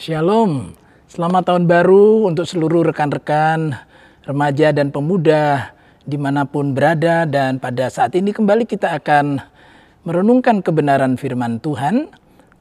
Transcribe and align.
Shalom, 0.00 0.72
selamat 1.12 1.52
tahun 1.52 1.68
baru 1.68 2.24
untuk 2.24 2.48
seluruh 2.48 2.88
rekan-rekan 2.88 3.76
remaja 4.24 4.72
dan 4.72 4.88
pemuda 4.88 5.76
di 6.08 6.16
mana 6.16 6.48
pun 6.48 6.72
berada 6.72 7.28
dan 7.28 7.60
pada 7.60 7.92
saat 7.92 8.16
ini 8.16 8.32
kembali 8.32 8.64
kita 8.64 8.96
akan 8.96 9.44
merenungkan 10.08 10.64
kebenaran 10.64 11.20
firman 11.20 11.60
Tuhan. 11.60 12.08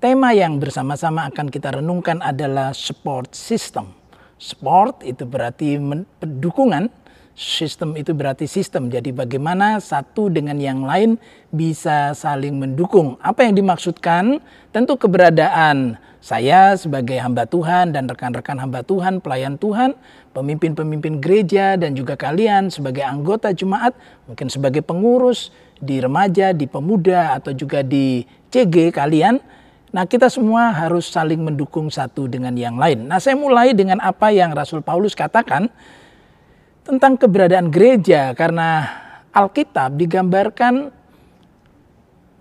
Tema 0.04 0.36
yang 0.36 0.60
bersama-sama 0.60 1.32
akan 1.32 1.48
kita 1.48 1.80
renungkan 1.80 2.20
adalah 2.20 2.76
support 2.76 3.32
system. 3.32 3.96
Support 4.36 5.08
itu 5.08 5.24
berarti 5.24 5.80
dukungan, 6.20 6.92
sistem 7.40 7.96
itu 7.96 8.12
berarti 8.12 8.44
sistem. 8.52 8.92
Jadi 8.92 9.16
bagaimana 9.16 9.80
satu 9.80 10.28
dengan 10.28 10.60
yang 10.60 10.84
lain 10.84 11.16
bisa 11.56 12.12
saling 12.12 12.60
mendukung. 12.60 13.16
Apa 13.24 13.48
yang 13.48 13.56
dimaksudkan? 13.56 14.44
Tentu 14.76 15.00
keberadaan 15.00 15.96
saya 16.20 16.76
sebagai 16.76 17.16
hamba 17.16 17.48
Tuhan 17.48 17.96
dan 17.96 18.12
rekan-rekan 18.12 18.60
hamba 18.60 18.84
Tuhan, 18.84 19.24
pelayan 19.24 19.56
Tuhan, 19.56 19.96
pemimpin-pemimpin 20.36 21.24
gereja 21.24 21.80
dan 21.80 21.96
juga 21.96 22.20
kalian 22.20 22.68
sebagai 22.68 23.08
anggota 23.08 23.56
jemaat, 23.56 23.96
mungkin 24.28 24.52
sebagai 24.52 24.84
pengurus 24.84 25.56
di 25.80 26.04
remaja, 26.04 26.52
di 26.52 26.68
pemuda 26.68 27.40
atau 27.40 27.56
juga 27.56 27.80
di 27.88 28.28
CG 28.52 28.92
kalian. 28.92 29.40
Nah, 29.90 30.06
kita 30.06 30.28
semua 30.30 30.70
harus 30.76 31.10
saling 31.10 31.40
mendukung 31.40 31.90
satu 31.90 32.30
dengan 32.30 32.54
yang 32.54 32.78
lain. 32.78 33.10
Nah, 33.10 33.18
saya 33.18 33.34
mulai 33.40 33.74
dengan 33.74 33.98
apa 34.04 34.30
yang 34.30 34.54
Rasul 34.54 34.86
Paulus 34.86 35.18
katakan 35.18 35.72
tentang 36.90 37.22
keberadaan 37.22 37.70
gereja 37.70 38.34
karena 38.34 38.90
Alkitab 39.30 39.94
digambarkan 39.94 40.90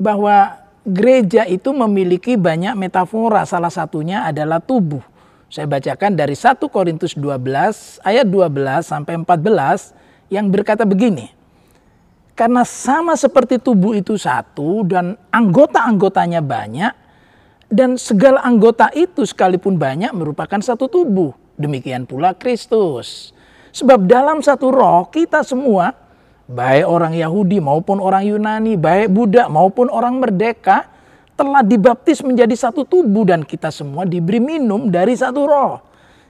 bahwa 0.01 0.57
gereja 0.89 1.45
itu 1.45 1.69
memiliki 1.77 2.41
banyak 2.41 2.73
metafora, 2.73 3.45
salah 3.45 3.69
satunya 3.69 4.25
adalah 4.25 4.57
tubuh. 4.57 5.05
Saya 5.53 5.69
bacakan 5.69 6.17
dari 6.17 6.33
1 6.33 6.65
Korintus 6.73 7.13
12 7.13 8.01
ayat 8.01 8.25
12 8.25 8.89
sampai 8.89 9.21
14 9.21 10.33
yang 10.33 10.49
berkata 10.49 10.89
begini. 10.89 11.29
Karena 12.33 12.65
sama 12.65 13.21
seperti 13.21 13.61
tubuh 13.61 14.01
itu 14.01 14.17
satu 14.17 14.81
dan 14.89 15.21
anggota-anggotanya 15.29 16.41
banyak 16.41 16.93
dan 17.69 18.01
segala 18.01 18.41
anggota 18.41 18.89
itu 18.97 19.29
sekalipun 19.29 19.77
banyak 19.77 20.09
merupakan 20.17 20.61
satu 20.63 20.89
tubuh. 20.89 21.37
Demikian 21.61 22.09
pula 22.09 22.33
Kristus. 22.33 23.37
Sebab 23.79 24.11
dalam 24.11 24.43
satu 24.43 24.75
roh 24.75 25.07
kita 25.07 25.47
semua 25.47 25.95
baik 26.51 26.83
orang 26.83 27.15
Yahudi 27.15 27.63
maupun 27.63 28.03
orang 28.03 28.27
Yunani, 28.27 28.75
baik 28.75 29.07
Buddha 29.15 29.47
maupun 29.47 29.87
orang 29.87 30.19
merdeka, 30.19 30.91
telah 31.39 31.63
dibaptis 31.63 32.19
menjadi 32.27 32.59
satu 32.59 32.83
tubuh 32.83 33.23
dan 33.23 33.47
kita 33.47 33.71
semua 33.71 34.03
diberi 34.03 34.43
minum 34.43 34.91
dari 34.91 35.15
satu 35.15 35.47
roh. 35.47 35.79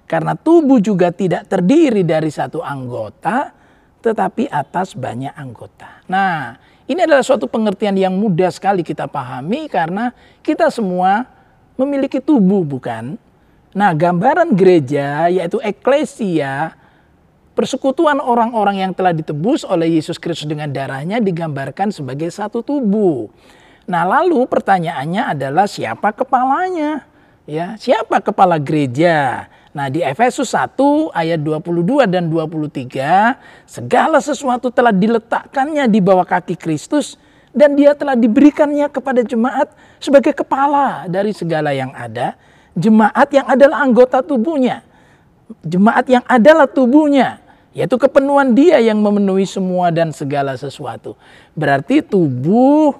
Karena 0.04 0.36
tubuh 0.36 0.76
juga 0.76 1.08
tidak 1.08 1.48
terdiri 1.48 2.04
dari 2.04 2.28
satu 2.28 2.60
anggota, 2.60 3.56
tetapi 4.04 4.52
atas 4.52 4.92
banyak 4.92 5.32
anggota. 5.32 6.04
Nah, 6.04 6.52
ini 6.84 7.00
adalah 7.00 7.24
suatu 7.24 7.48
pengertian 7.48 7.96
yang 7.96 8.12
mudah 8.12 8.52
sekali 8.52 8.84
kita 8.84 9.08
pahami 9.08 9.72
karena 9.72 10.12
kita 10.44 10.68
semua 10.68 11.24
memiliki 11.80 12.20
tubuh, 12.20 12.60
bukan? 12.60 13.16
Nah, 13.72 13.90
gambaran 13.96 14.52
gereja 14.52 15.28
yaitu 15.32 15.60
eklesia 15.60 16.76
Persekutuan 17.58 18.22
orang-orang 18.22 18.86
yang 18.86 18.94
telah 18.94 19.10
ditebus 19.10 19.66
oleh 19.66 19.98
Yesus 19.98 20.14
Kristus 20.14 20.46
dengan 20.46 20.70
darahnya 20.70 21.18
digambarkan 21.18 21.90
sebagai 21.90 22.30
satu 22.30 22.62
tubuh. 22.62 23.26
Nah, 23.82 24.06
lalu 24.06 24.46
pertanyaannya 24.46 25.34
adalah 25.34 25.66
siapa 25.66 26.14
kepalanya? 26.14 27.02
Ya, 27.50 27.74
siapa 27.74 28.22
kepala 28.22 28.62
gereja? 28.62 29.50
Nah, 29.74 29.90
di 29.90 30.06
Efesus 30.06 30.54
1 30.54 31.10
ayat 31.10 31.42
22 31.42 32.06
dan 32.06 32.30
23, 32.30 33.34
segala 33.66 34.22
sesuatu 34.22 34.70
telah 34.70 34.94
diletakkannya 34.94 35.90
di 35.90 35.98
bawah 35.98 36.30
kaki 36.30 36.54
Kristus 36.54 37.18
dan 37.50 37.74
dia 37.74 37.90
telah 37.98 38.14
diberikannya 38.14 38.86
kepada 38.86 39.26
jemaat 39.26 39.66
sebagai 39.98 40.30
kepala 40.30 41.10
dari 41.10 41.34
segala 41.34 41.74
yang 41.74 41.90
ada, 41.90 42.38
jemaat 42.78 43.34
yang 43.34 43.50
adalah 43.50 43.82
anggota 43.82 44.22
tubuhnya. 44.22 44.86
Jemaat 45.66 46.06
yang 46.06 46.22
adalah 46.30 46.70
tubuhnya 46.70 47.47
yaitu 47.76 48.00
kepenuhan 48.00 48.56
dia 48.56 48.80
yang 48.80 48.98
memenuhi 49.00 49.44
semua 49.44 49.92
dan 49.92 50.10
segala 50.10 50.56
sesuatu. 50.56 51.14
Berarti 51.52 52.00
tubuh 52.00 52.96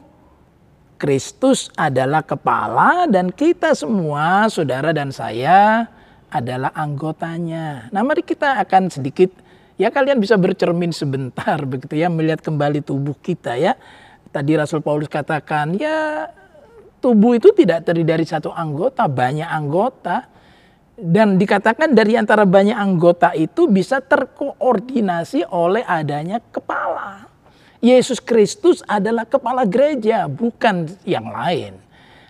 Kristus 0.98 1.70
adalah 1.78 2.26
kepala 2.26 3.06
dan 3.06 3.30
kita 3.30 3.70
semua, 3.78 4.50
saudara 4.50 4.90
dan 4.90 5.14
saya 5.14 5.86
adalah 6.28 6.74
anggotanya. 6.74 7.88
Nah 7.94 8.02
mari 8.02 8.26
kita 8.26 8.58
akan 8.60 8.90
sedikit, 8.90 9.30
ya 9.78 9.88
kalian 9.94 10.18
bisa 10.18 10.34
bercermin 10.34 10.90
sebentar 10.90 11.56
begitu 11.64 11.94
ya, 11.94 12.10
melihat 12.10 12.42
kembali 12.42 12.82
tubuh 12.82 13.14
kita 13.14 13.54
ya. 13.54 13.78
Tadi 14.28 14.58
Rasul 14.58 14.84
Paulus 14.84 15.08
katakan, 15.08 15.78
ya 15.78 16.28
tubuh 16.98 17.38
itu 17.38 17.54
tidak 17.54 17.86
terdiri 17.86 18.18
dari 18.18 18.26
satu 18.26 18.52
anggota, 18.52 19.06
banyak 19.06 19.46
anggota. 19.46 20.28
Dan 20.98 21.38
dikatakan 21.38 21.94
dari 21.94 22.18
antara 22.18 22.42
banyak 22.42 22.74
anggota 22.74 23.30
itu 23.30 23.70
bisa 23.70 24.02
terkoordinasi 24.02 25.46
oleh 25.46 25.86
adanya 25.86 26.42
kepala. 26.50 27.30
Yesus 27.78 28.18
Kristus 28.18 28.82
adalah 28.82 29.22
kepala 29.22 29.62
gereja, 29.62 30.26
bukan 30.26 30.90
yang 31.06 31.30
lain. 31.30 31.78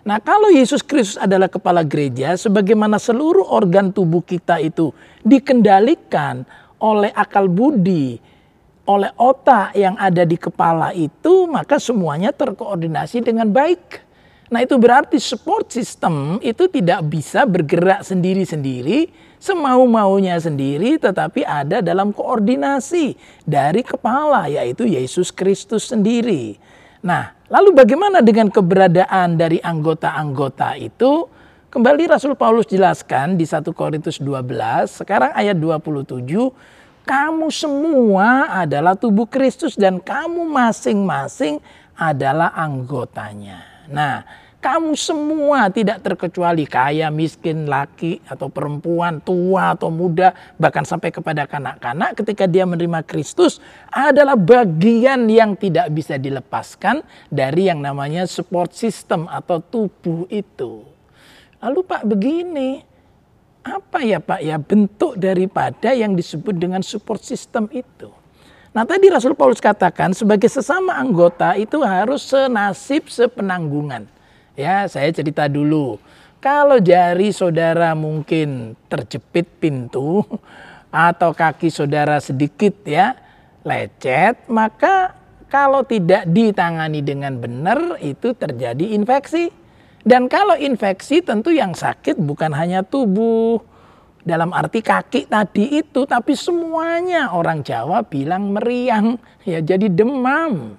Nah, 0.05 0.21
kalau 0.21 0.53
Yesus 0.53 0.85
Kristus 0.85 1.17
adalah 1.17 1.49
kepala 1.49 1.81
gereja, 1.81 2.37
sebagaimana 2.37 3.01
seluruh 3.01 3.49
organ 3.49 3.89
tubuh 3.89 4.21
kita 4.21 4.61
itu 4.61 4.93
dikendalikan 5.25 6.45
oleh 6.77 7.09
akal 7.09 7.49
budi, 7.49 8.21
oleh 8.85 9.09
otak 9.17 9.73
yang 9.73 9.97
ada 9.97 10.29
di 10.29 10.37
kepala 10.37 10.93
itu, 10.93 11.49
maka 11.49 11.81
semuanya 11.81 12.29
terkoordinasi 12.29 13.25
dengan 13.25 13.49
baik. 13.49 14.08
Nah 14.49 14.65
itu 14.65 14.81
berarti 14.81 15.21
support 15.21 15.69
system 15.69 16.41
itu 16.41 16.65
tidak 16.65 17.05
bisa 17.05 17.45
bergerak 17.45 18.01
sendiri-sendiri, 18.01 19.13
semau-maunya 19.37 20.41
sendiri, 20.41 20.97
tetapi 20.97 21.45
ada 21.45 21.85
dalam 21.85 22.09
koordinasi 22.09 23.13
dari 23.45 23.85
kepala 23.85 24.49
yaitu 24.49 24.89
Yesus 24.89 25.29
Kristus 25.29 25.93
sendiri. 25.93 26.57
Nah 27.05 27.37
lalu 27.45 27.77
bagaimana 27.77 28.25
dengan 28.25 28.49
keberadaan 28.49 29.37
dari 29.37 29.61
anggota-anggota 29.61 30.81
itu? 30.81 31.29
Kembali 31.69 32.09
Rasul 32.09 32.33
Paulus 32.33 32.65
jelaskan 32.65 33.37
di 33.37 33.45
1 33.45 33.61
Korintus 33.77 34.17
12, 34.17 34.89
sekarang 34.89 35.29
ayat 35.37 35.53
27, 35.53 36.25
kamu 37.05 37.47
semua 37.53 38.49
adalah 38.65 38.97
tubuh 38.97 39.29
Kristus 39.29 39.77
dan 39.77 40.01
kamu 40.01 40.49
masing-masing 40.49 41.61
adalah 41.93 42.49
anggotanya. 42.57 43.78
Nah, 43.89 44.23
kamu 44.59 44.91
semua 44.99 45.71
tidak 45.71 46.03
terkecuali 46.03 46.67
kaya, 46.67 47.07
miskin, 47.07 47.63
laki 47.63 48.19
atau 48.27 48.51
perempuan, 48.51 49.23
tua 49.23 49.71
atau 49.71 49.87
muda, 49.87 50.35
bahkan 50.59 50.83
sampai 50.83 51.15
kepada 51.15 51.47
kanak-kanak 51.47 52.19
ketika 52.19 52.43
dia 52.43 52.67
menerima 52.67 52.99
Kristus 53.07 53.63
adalah 53.87 54.35
bagian 54.35 55.31
yang 55.31 55.55
tidak 55.55 55.87
bisa 55.95 56.19
dilepaskan 56.19 57.07
dari 57.31 57.71
yang 57.71 57.79
namanya 57.79 58.27
support 58.27 58.75
system 58.75 59.31
atau 59.31 59.63
tubuh 59.63 60.27
itu. 60.27 60.83
Lalu 61.63 61.79
Pak 61.79 62.03
begini, 62.03 62.83
apa 63.63 64.03
ya 64.03 64.19
Pak 64.19 64.43
ya 64.43 64.59
bentuk 64.59 65.15
daripada 65.15 65.95
yang 65.95 66.19
disebut 66.19 66.59
dengan 66.59 66.83
support 66.83 67.23
system 67.23 67.71
itu? 67.71 68.18
Nah 68.79 68.87
tadi 68.87 69.11
Rasul 69.11 69.35
Paulus 69.35 69.59
katakan 69.59 70.15
sebagai 70.15 70.47
sesama 70.47 70.95
anggota 70.95 71.51
itu 71.59 71.83
harus 71.83 72.23
senasib 72.23 73.11
sepenanggungan. 73.11 74.07
Ya 74.55 74.87
saya 74.87 75.11
cerita 75.11 75.51
dulu. 75.51 75.99
Kalau 76.39 76.79
jari 76.79 77.35
saudara 77.35 77.91
mungkin 77.91 78.79
terjepit 78.87 79.51
pintu 79.59 80.23
atau 81.11 81.35
kaki 81.35 81.67
saudara 81.67 82.23
sedikit 82.23 82.71
ya 82.87 83.19
lecet, 83.67 84.47
maka 84.47 85.11
kalau 85.51 85.83
tidak 85.83 86.23
ditangani 86.31 87.03
dengan 87.03 87.35
benar 87.35 87.99
itu 87.99 88.31
terjadi 88.31 88.95
infeksi. 88.95 89.51
Dan 90.07 90.31
kalau 90.31 90.55
infeksi 90.55 91.19
tentu 91.19 91.51
yang 91.51 91.75
sakit 91.75 92.15
bukan 92.15 92.55
hanya 92.55 92.87
tubuh, 92.87 93.59
dalam 94.29 94.53
arti 94.53 94.85
kaki 94.85 95.25
tadi 95.25 95.81
itu 95.81 96.05
tapi 96.05 96.37
semuanya 96.37 97.33
orang 97.33 97.65
Jawa 97.65 98.05
bilang 98.05 98.53
meriang. 98.53 99.17
Ya 99.41 99.57
jadi 99.57 99.89
demam. 99.89 100.77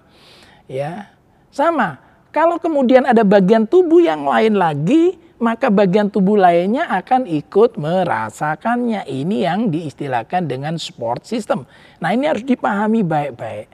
Ya 0.71 1.11
sama. 1.51 1.99
Kalau 2.31 2.63
kemudian 2.63 3.03
ada 3.03 3.27
bagian 3.27 3.67
tubuh 3.67 3.99
yang 3.99 4.23
lain 4.23 4.55
lagi 4.55 5.19
maka 5.43 5.67
bagian 5.73 6.07
tubuh 6.07 6.39
lainnya 6.39 6.87
akan 6.87 7.27
ikut 7.27 7.75
merasakannya. 7.75 9.03
Ini 9.11 9.37
yang 9.51 9.75
diistilahkan 9.75 10.47
dengan 10.47 10.79
sport 10.79 11.27
system. 11.27 11.67
Nah 11.99 12.15
ini 12.15 12.31
harus 12.31 12.47
dipahami 12.47 13.03
baik-baik. 13.03 13.67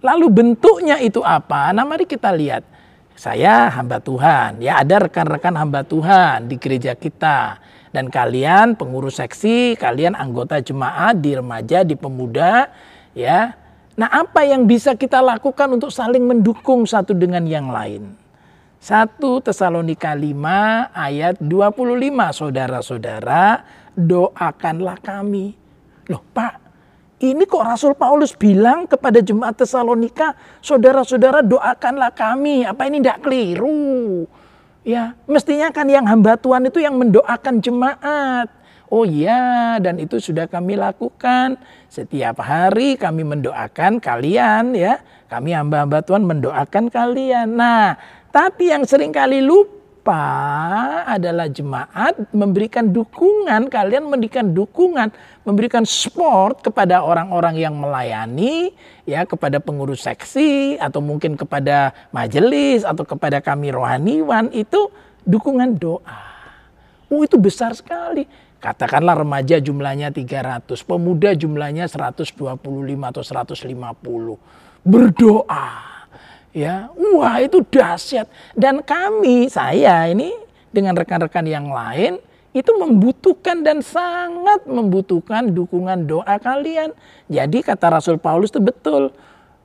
Lalu 0.00 0.26
bentuknya 0.32 0.96
itu 1.04 1.20
apa? 1.20 1.68
Nah 1.76 1.84
mari 1.84 2.08
kita 2.08 2.32
lihat. 2.32 2.64
Saya 3.18 3.66
hamba 3.74 3.98
Tuhan. 3.98 4.62
Ya 4.62 4.78
ada 4.78 5.04
rekan-rekan 5.04 5.52
hamba 5.58 5.82
Tuhan 5.82 6.46
di 6.46 6.54
gereja 6.54 6.94
kita 6.94 7.58
Dan 7.90 8.12
kalian 8.12 8.76
pengurus 8.76 9.20
seksi, 9.20 9.76
kalian 9.76 10.12
anggota 10.16 10.60
jemaat 10.60 11.18
di 11.18 11.32
remaja, 11.36 11.84
di 11.84 11.96
pemuda, 11.96 12.68
ya. 13.16 13.56
Nah, 13.98 14.08
apa 14.12 14.46
yang 14.46 14.68
bisa 14.68 14.94
kita 14.94 15.18
lakukan 15.18 15.74
untuk 15.74 15.90
saling 15.90 16.22
mendukung 16.22 16.86
satu 16.86 17.16
dengan 17.16 17.42
yang 17.48 17.72
lain? 17.72 18.14
1 18.78 19.18
Tesalonika 19.42 20.14
5 20.14 20.94
ayat 20.94 21.34
25 21.42 22.30
saudara-saudara 22.30 23.66
doakanlah 23.98 25.02
kami. 25.02 25.58
Loh 26.06 26.22
Pak 26.22 26.68
ini 27.18 27.50
kok 27.50 27.66
Rasul 27.66 27.98
Paulus 27.98 28.30
bilang 28.38 28.86
kepada 28.86 29.18
jemaat 29.18 29.58
Tesalonika 29.58 30.38
saudara-saudara 30.62 31.42
doakanlah 31.42 32.14
kami 32.14 32.62
apa 32.62 32.86
ini 32.86 33.02
tidak 33.02 33.26
keliru. 33.26 34.22
Ya 34.86 35.18
mestinya 35.26 35.68
kan 35.74 35.86
yang 35.90 36.06
hamba 36.06 36.38
Tuhan 36.38 36.68
itu 36.70 36.78
yang 36.82 36.96
mendoakan 36.96 37.60
jemaat. 37.62 38.48
Oh 38.88 39.04
iya, 39.04 39.76
dan 39.84 40.00
itu 40.00 40.16
sudah 40.16 40.48
kami 40.48 40.72
lakukan. 40.72 41.60
Setiap 41.92 42.40
hari 42.40 42.96
kami 42.96 43.20
mendoakan 43.20 44.00
kalian 44.00 44.72
ya. 44.72 45.04
Kami 45.28 45.52
hamba-hamba 45.52 46.00
Tuhan 46.00 46.24
mendoakan 46.24 46.88
kalian. 46.88 47.52
Nah, 47.52 48.00
tapi 48.32 48.72
yang 48.72 48.88
sering 48.88 49.12
kali 49.12 49.44
lupa 50.08 51.04
adalah 51.04 51.52
jemaat 51.52 52.16
memberikan 52.32 52.88
dukungan, 52.88 53.68
kalian 53.68 54.08
memberikan 54.08 54.56
dukungan, 54.56 55.12
memberikan 55.44 55.84
support 55.84 56.64
kepada 56.64 57.04
orang-orang 57.04 57.60
yang 57.60 57.76
melayani, 57.76 58.72
ya 59.04 59.28
kepada 59.28 59.60
pengurus 59.60 60.08
seksi 60.08 60.80
atau 60.80 61.04
mungkin 61.04 61.36
kepada 61.36 61.92
majelis 62.08 62.88
atau 62.88 63.04
kepada 63.04 63.44
kami 63.44 63.68
rohaniwan 63.68 64.48
itu 64.56 64.88
dukungan 65.28 65.76
doa. 65.76 66.24
Oh 67.12 67.20
itu 67.20 67.36
besar 67.36 67.76
sekali. 67.76 68.24
Katakanlah 68.64 69.12
remaja 69.12 69.60
jumlahnya 69.60 70.08
300, 70.08 70.72
pemuda 70.88 71.36
jumlahnya 71.36 71.84
125 71.84 72.32
atau 73.12 73.20
150. 73.20 74.40
Berdoa. 74.88 75.97
Ya, 76.56 76.88
wah 76.96 77.38
itu 77.44 77.60
dahsyat. 77.60 78.26
Dan 78.56 78.80
kami, 78.80 79.46
saya 79.52 80.08
ini 80.08 80.32
dengan 80.72 80.96
rekan-rekan 80.96 81.44
yang 81.44 81.68
lain 81.68 82.18
itu 82.56 82.72
membutuhkan 82.74 83.60
dan 83.60 83.84
sangat 83.84 84.64
membutuhkan 84.64 85.52
dukungan 85.52 86.08
doa 86.08 86.36
kalian. 86.40 86.96
Jadi 87.28 87.60
kata 87.60 87.92
Rasul 87.92 88.16
Paulus 88.16 88.50
itu 88.50 88.60
betul. 88.64 89.12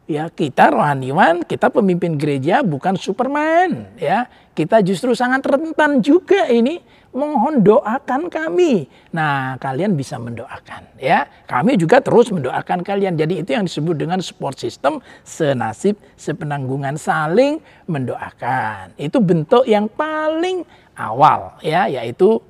Ya, 0.04 0.28
kita 0.28 0.68
rohaniwan, 0.68 1.48
kita 1.48 1.72
pemimpin 1.72 2.20
gereja 2.20 2.60
bukan 2.60 3.00
Superman, 3.00 3.88
ya. 3.96 4.28
Kita 4.52 4.84
justru 4.84 5.16
sangat 5.16 5.48
rentan 5.48 6.04
juga 6.04 6.46
ini 6.52 6.84
mohon 7.14 7.62
doakan 7.62 8.28
kami. 8.28 8.90
Nah, 9.14 9.56
kalian 9.62 9.94
bisa 9.94 10.18
mendoakan 10.18 10.98
ya. 10.98 11.30
Kami 11.46 11.78
juga 11.78 12.02
terus 12.02 12.34
mendoakan 12.34 12.82
kalian. 12.82 13.16
Jadi 13.16 13.46
itu 13.46 13.54
yang 13.54 13.70
disebut 13.70 13.96
dengan 13.96 14.20
support 14.20 14.58
system 14.58 15.00
senasib 15.22 15.96
sepenanggungan 16.18 16.98
saling 16.98 17.62
mendoakan. 17.86 18.98
Itu 18.98 19.22
bentuk 19.22 19.64
yang 19.70 19.88
paling 19.88 20.66
awal 20.98 21.56
ya, 21.62 21.86
yaitu 21.88 22.42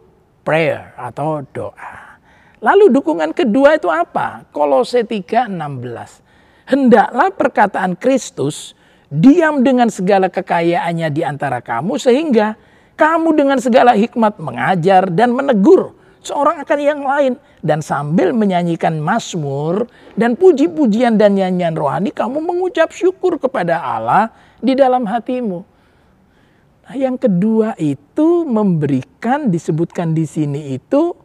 prayer 0.41 0.95
atau 0.95 1.43
doa. 1.51 2.19
Lalu 2.63 2.95
dukungan 2.95 3.35
kedua 3.35 3.75
itu 3.75 3.91
apa? 3.91 4.47
Kolose 4.55 5.03
3:16. 5.03 6.23
Hendaklah 6.63 7.27
perkataan 7.35 7.99
Kristus 7.99 8.71
diam 9.11 9.61
dengan 9.61 9.91
segala 9.91 10.31
kekayaannya 10.31 11.11
di 11.11 11.21
antara 11.27 11.59
kamu 11.59 11.99
sehingga 11.99 12.55
kamu 12.93 13.33
dengan 13.33 13.57
segala 13.57 13.97
hikmat 13.97 14.37
mengajar 14.37 15.09
dan 15.09 15.33
menegur 15.33 15.97
seorang 16.23 16.63
akan 16.63 16.79
yang 16.79 17.01
lain. 17.03 17.33
Dan 17.63 17.79
sambil 17.79 18.35
menyanyikan 18.35 18.99
mazmur 18.99 19.87
dan 20.19 20.35
puji-pujian 20.35 21.15
dan 21.15 21.39
nyanyian 21.39 21.75
rohani 21.75 22.11
kamu 22.11 22.43
mengucap 22.43 22.91
syukur 22.91 23.39
kepada 23.39 23.79
Allah 23.79 24.35
di 24.59 24.75
dalam 24.75 25.07
hatimu. 25.07 25.63
Nah, 26.83 26.95
yang 26.99 27.15
kedua 27.15 27.79
itu 27.79 28.43
memberikan 28.43 29.47
disebutkan 29.47 30.11
di 30.11 30.27
sini 30.27 30.75
itu 30.75 31.15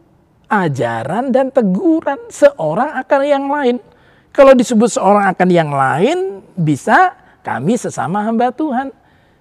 ajaran 0.47 1.35
dan 1.35 1.51
teguran 1.51 2.31
seorang 2.31 2.95
akan 3.03 3.21
yang 3.27 3.45
lain. 3.51 3.77
Kalau 4.31 4.55
disebut 4.55 4.95
seorang 4.95 5.27
akan 5.35 5.49
yang 5.51 5.75
lain 5.75 6.39
bisa 6.55 7.19
kami 7.43 7.75
sesama 7.75 8.23
hamba 8.23 8.55
Tuhan. 8.55 8.95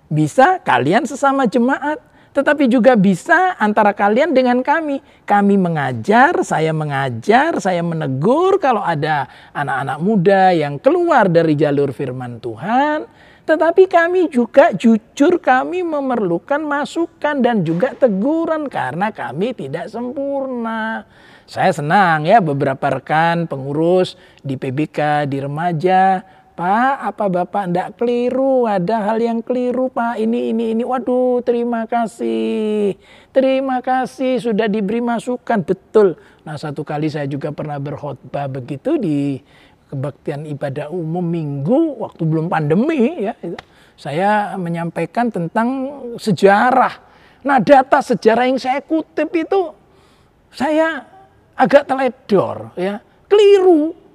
Bisa 0.08 0.58
kalian 0.64 1.04
sesama 1.04 1.44
jemaat 1.44 2.00
tetapi 2.38 2.70
juga 2.70 2.94
bisa 2.94 3.58
antara 3.58 3.90
kalian 3.90 4.30
dengan 4.30 4.62
kami. 4.62 5.02
Kami 5.26 5.58
mengajar, 5.58 6.38
saya 6.46 6.70
mengajar, 6.70 7.58
saya 7.58 7.82
menegur 7.82 8.62
kalau 8.62 8.78
ada 8.78 9.26
anak-anak 9.50 9.98
muda 9.98 10.54
yang 10.54 10.78
keluar 10.78 11.26
dari 11.26 11.58
jalur 11.58 11.90
firman 11.90 12.38
Tuhan. 12.38 13.10
Tetapi 13.42 13.90
kami 13.90 14.30
juga 14.30 14.70
jujur 14.70 15.42
kami 15.42 15.82
memerlukan 15.82 16.62
masukan 16.62 17.42
dan 17.42 17.66
juga 17.66 17.90
teguran 17.98 18.70
karena 18.70 19.10
kami 19.10 19.50
tidak 19.58 19.90
sempurna. 19.90 21.02
Saya 21.48 21.72
senang 21.74 22.28
ya 22.28 22.38
beberapa 22.38 22.86
rekan 22.92 23.50
pengurus 23.50 24.14
di 24.44 24.54
PBK, 24.54 25.26
di 25.26 25.42
remaja, 25.42 26.22
Pak, 26.58 27.14
apa 27.14 27.30
Bapak 27.30 27.70
ndak 27.70 27.88
keliru? 28.02 28.66
Ada 28.66 29.06
hal 29.06 29.22
yang 29.22 29.46
keliru, 29.46 29.94
Pak. 29.94 30.18
Ini, 30.18 30.50
ini, 30.50 30.74
ini. 30.74 30.82
Waduh, 30.82 31.38
terima 31.46 31.86
kasih. 31.86 32.98
Terima 33.30 33.78
kasih 33.78 34.42
sudah 34.42 34.66
diberi 34.66 34.98
masukan. 34.98 35.62
Betul. 35.62 36.18
Nah, 36.42 36.58
satu 36.58 36.82
kali 36.82 37.06
saya 37.06 37.30
juga 37.30 37.54
pernah 37.54 37.78
berkhotbah 37.78 38.50
begitu 38.50 38.98
di 38.98 39.38
kebaktian 39.86 40.50
ibadah 40.50 40.90
umum 40.90 41.22
minggu 41.22 42.02
waktu 42.02 42.26
belum 42.26 42.50
pandemi 42.50 43.30
ya. 43.30 43.38
Saya 43.94 44.58
menyampaikan 44.58 45.30
tentang 45.30 45.68
sejarah. 46.18 47.06
Nah, 47.46 47.62
data 47.62 48.02
sejarah 48.02 48.50
yang 48.50 48.58
saya 48.58 48.82
kutip 48.82 49.30
itu 49.30 49.70
saya 50.50 51.06
agak 51.54 51.86
teledor 51.86 52.74
ya. 52.74 52.98
Keliru 53.30 54.07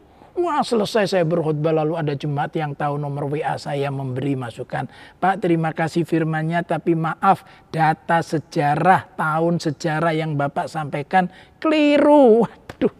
Wah 0.53 0.61
selesai 0.61 1.09
saya 1.09 1.25
berkhutbah 1.25 1.73
lalu 1.73 1.97
ada 1.97 2.13
jemaat 2.13 2.53
yang 2.53 2.77
tahu 2.77 3.01
nomor 3.01 3.25
WA 3.25 3.57
saya 3.57 3.89
memberi 3.89 4.37
masukan. 4.37 4.85
Pak 5.17 5.41
terima 5.41 5.73
kasih 5.73 6.05
firmannya 6.05 6.61
tapi 6.61 6.93
maaf 6.93 7.41
data 7.73 8.21
sejarah 8.21 9.17
tahun 9.17 9.57
sejarah 9.57 10.13
yang 10.13 10.37
Bapak 10.37 10.69
sampaikan 10.69 11.25
keliru. 11.57 12.45
Waduh 12.45 12.93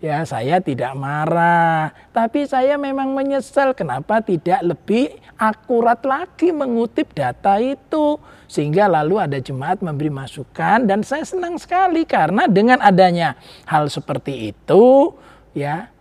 ya 0.00 0.24
saya 0.24 0.64
tidak 0.64 0.96
marah. 0.96 1.92
Tapi 2.08 2.48
saya 2.48 2.80
memang 2.80 3.12
menyesal 3.12 3.76
kenapa 3.76 4.24
tidak 4.24 4.64
lebih 4.64 5.12
akurat 5.36 6.00
lagi 6.08 6.56
mengutip 6.56 7.12
data 7.12 7.60
itu. 7.60 8.16
Sehingga 8.48 8.88
lalu 8.88 9.20
ada 9.20 9.36
jemaat 9.36 9.84
memberi 9.84 10.08
masukan 10.08 10.88
dan 10.88 11.04
saya 11.04 11.28
senang 11.28 11.60
sekali 11.60 12.08
karena 12.08 12.48
dengan 12.48 12.80
adanya 12.80 13.36
hal 13.68 13.92
seperti 13.92 14.56
itu 14.56 15.12
ya 15.52 15.93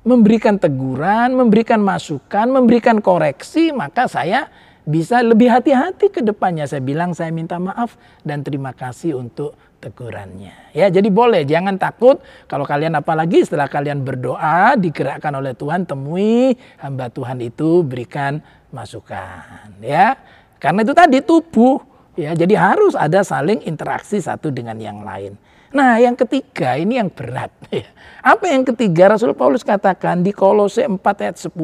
memberikan 0.00 0.56
teguran, 0.56 1.36
memberikan 1.36 1.80
masukan, 1.80 2.48
memberikan 2.48 2.98
koreksi, 3.04 3.72
maka 3.72 4.08
saya 4.08 4.48
bisa 4.88 5.20
lebih 5.20 5.52
hati-hati 5.52 6.08
ke 6.08 6.24
depannya. 6.24 6.64
Saya 6.64 6.80
bilang 6.80 7.12
saya 7.12 7.28
minta 7.30 7.60
maaf 7.60 8.00
dan 8.24 8.40
terima 8.40 8.72
kasih 8.72 9.20
untuk 9.20 9.52
tegurannya. 9.80 10.76
Ya, 10.76 10.92
jadi 10.92 11.08
boleh 11.08 11.44
jangan 11.48 11.80
takut 11.80 12.20
kalau 12.48 12.68
kalian 12.68 12.96
apalagi 13.00 13.44
setelah 13.44 13.68
kalian 13.68 14.04
berdoa 14.04 14.76
digerakkan 14.76 15.32
oleh 15.36 15.56
Tuhan 15.56 15.88
temui 15.88 16.56
hamba 16.80 17.08
Tuhan 17.08 17.40
itu 17.40 17.80
berikan 17.84 18.44
masukan, 18.70 19.80
ya. 19.80 20.16
Karena 20.60 20.84
itu 20.84 20.92
tadi 20.92 21.24
tubuh 21.24 21.80
ya, 22.14 22.36
jadi 22.36 22.54
harus 22.60 22.92
ada 22.92 23.24
saling 23.24 23.64
interaksi 23.64 24.20
satu 24.20 24.52
dengan 24.52 24.76
yang 24.76 25.00
lain. 25.00 25.40
Nah 25.70 26.02
yang 26.02 26.18
ketiga 26.18 26.74
ini 26.74 26.98
yang 26.98 27.10
berat. 27.10 27.54
Apa 28.34 28.50
yang 28.50 28.66
ketiga 28.66 29.14
Rasul 29.14 29.38
Paulus 29.38 29.62
katakan 29.62 30.26
di 30.26 30.34
Kolose 30.34 30.82
4 30.82 30.98
ayat 30.98 31.38
10. 31.38 31.54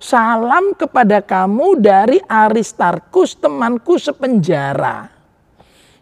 Salam 0.00 0.72
kepada 0.76 1.20
kamu 1.20 1.80
dari 1.80 2.20
Aristarkus 2.24 3.36
temanku 3.36 4.00
sepenjara. 4.00 5.12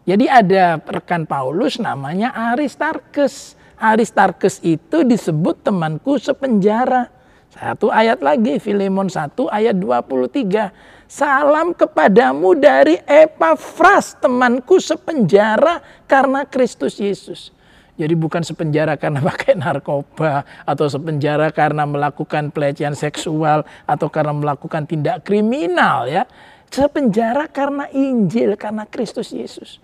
Jadi 0.06 0.24
ada 0.24 0.78
rekan 0.82 1.26
Paulus 1.26 1.78
namanya 1.78 2.30
Aristarkus. 2.54 3.54
Aristarkus 3.78 4.58
itu 4.66 5.06
disebut 5.06 5.62
temanku 5.62 6.18
sepenjara. 6.18 7.17
Satu 7.58 7.90
ayat 7.90 8.22
lagi, 8.22 8.62
Filemon 8.62 9.10
1 9.10 9.34
ayat 9.50 9.74
23. 9.74 10.70
Salam 11.10 11.74
kepadamu 11.74 12.54
dari 12.54 13.02
Epafras, 13.02 14.14
temanku 14.14 14.78
sepenjara 14.78 15.82
karena 16.06 16.46
Kristus 16.46 17.02
Yesus. 17.02 17.50
Jadi 17.98 18.14
bukan 18.14 18.46
sepenjara 18.46 18.94
karena 18.94 19.18
pakai 19.34 19.58
narkoba 19.58 20.46
atau 20.62 20.86
sepenjara 20.86 21.50
karena 21.50 21.82
melakukan 21.82 22.54
pelecehan 22.54 22.94
seksual 22.94 23.66
atau 23.90 24.06
karena 24.06 24.38
melakukan 24.38 24.86
tindak 24.86 25.26
kriminal 25.26 26.06
ya. 26.06 26.30
Sepenjara 26.70 27.50
karena 27.50 27.90
Injil, 27.90 28.54
karena 28.54 28.86
Kristus 28.86 29.34
Yesus. 29.34 29.82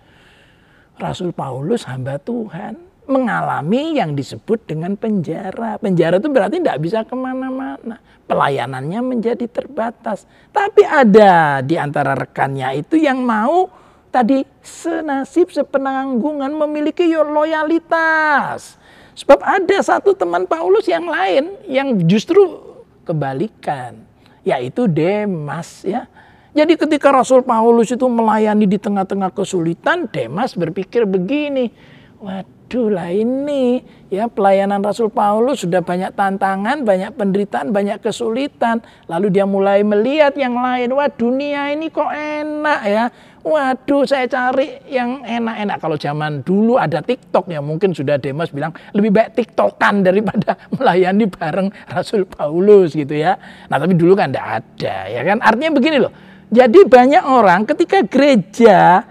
Rasul 0.95 1.35
Paulus 1.35 1.83
hamba 1.91 2.15
Tuhan 2.23 2.94
mengalami 3.05 3.97
yang 3.97 4.13
disebut 4.13 4.65
dengan 4.69 4.97
penjara. 4.97 5.77
Penjara 5.77 6.17
itu 6.17 6.29
berarti 6.29 6.57
tidak 6.61 6.79
bisa 6.81 6.99
ke 7.05 7.13
mana-mana. 7.13 8.01
Pelayanannya 8.25 9.01
menjadi 9.05 9.45
terbatas. 9.45 10.25
Tapi 10.49 10.81
ada 10.81 11.61
di 11.61 11.77
antara 11.77 12.17
rekannya 12.17 12.81
itu 12.81 12.97
yang 12.97 13.21
mau 13.21 13.69
tadi 14.09 14.41
senasib 14.63 15.53
sepenanggungan 15.53 16.49
memiliki 16.55 17.05
loyalitas. 17.13 18.81
Sebab 19.15 19.39
ada 19.39 19.77
satu 19.79 20.11
teman 20.11 20.43
Paulus 20.43 20.87
yang 20.91 21.07
lain 21.07 21.55
yang 21.71 21.95
justru 22.03 22.59
kebalikan, 23.07 23.95
yaitu 24.43 24.91
Demas 24.91 25.85
ya. 25.87 26.09
Jadi 26.55 26.79
ketika 26.79 27.11
Rasul 27.11 27.43
Paulus 27.43 27.91
itu 27.91 28.07
melayani 28.07 28.63
di 28.63 28.79
tengah-tengah 28.79 29.35
kesulitan, 29.35 30.07
Demas 30.07 30.55
berpikir 30.55 31.03
begini, 31.03 31.71
waduh 32.19 32.87
lah 32.91 33.11
ini 33.11 33.83
ya 34.07 34.31
pelayanan 34.31 34.81
Rasul 34.81 35.11
Paulus 35.11 35.63
sudah 35.63 35.83
banyak 35.83 36.15
tantangan, 36.15 36.83
banyak 36.87 37.11
penderitaan, 37.15 37.75
banyak 37.75 37.99
kesulitan. 37.99 38.79
Lalu 39.11 39.35
dia 39.35 39.45
mulai 39.47 39.83
melihat 39.83 40.35
yang 40.39 40.55
lain, 40.55 40.95
wah 40.95 41.11
dunia 41.11 41.71
ini 41.71 41.91
kok 41.91 42.09
enak 42.09 42.81
ya. 42.87 43.05
Waduh 43.45 44.09
saya 44.09 44.25
cari 44.25 44.81
yang 44.89 45.21
enak-enak. 45.21 45.77
Kalau 45.77 46.01
zaman 46.01 46.41
dulu 46.41 46.81
ada 46.81 46.97
TikTok 47.05 47.45
ya 47.53 47.61
mungkin 47.61 47.93
sudah 47.93 48.17
Demas 48.17 48.49
bilang 48.49 48.73
lebih 48.97 49.13
baik 49.13 49.37
TikTokan 49.37 50.01
daripada 50.01 50.57
melayani 50.75 51.29
bareng 51.29 51.69
Rasul 51.93 52.25
Paulus 52.25 52.97
gitu 52.97 53.13
ya. 53.13 53.37
Nah 53.69 53.77
tapi 53.77 53.93
dulu 53.93 54.17
kan 54.17 54.33
tidak 54.33 54.65
ada 54.65 54.95
ya 55.13 55.21
kan. 55.21 55.37
Artinya 55.45 55.77
begini 55.77 55.97
loh. 56.01 56.13
Jadi 56.49 56.89
banyak 56.89 57.21
orang 57.25 57.69
ketika 57.69 58.01
gereja 58.05 59.05